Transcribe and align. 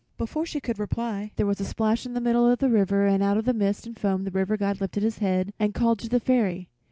Before 0.17 0.47
she 0.47 0.59
could 0.59 0.79
reply 0.79 1.31
there 1.35 1.45
was 1.45 1.59
splash 1.59 2.07
in 2.07 2.15
the 2.15 2.19
middle 2.21 2.49
of 2.51 2.57
the 2.57 2.69
river 2.71 3.05
and 3.05 3.21
out 3.21 3.37
of 3.37 3.45
the 3.45 3.53
mist 3.53 3.85
and 3.85 3.95
foam 3.99 4.23
the 4.23 4.31
River 4.31 4.57
God 4.57 4.81
lifted 4.81 5.03
his 5.03 5.19
head 5.19 5.53
and 5.59 5.75
called 5.75 5.99
to 5.99 6.09
the 6.09 6.19
Fairy. 6.19 6.69